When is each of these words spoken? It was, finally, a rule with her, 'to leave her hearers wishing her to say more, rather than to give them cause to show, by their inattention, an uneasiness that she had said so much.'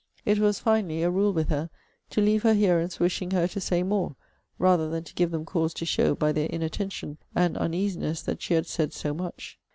It 0.25 0.39
was, 0.39 0.57
finally, 0.57 1.03
a 1.03 1.11
rule 1.11 1.31
with 1.31 1.49
her, 1.49 1.69
'to 2.09 2.21
leave 2.21 2.41
her 2.41 2.55
hearers 2.55 2.99
wishing 2.99 3.29
her 3.29 3.47
to 3.49 3.61
say 3.61 3.83
more, 3.83 4.15
rather 4.57 4.89
than 4.89 5.03
to 5.03 5.13
give 5.13 5.29
them 5.29 5.45
cause 5.45 5.75
to 5.75 5.85
show, 5.85 6.15
by 6.15 6.31
their 6.31 6.47
inattention, 6.47 7.19
an 7.35 7.55
uneasiness 7.55 8.23
that 8.23 8.41
she 8.41 8.55
had 8.55 8.65
said 8.65 8.93
so 8.93 9.13
much.' 9.13 9.59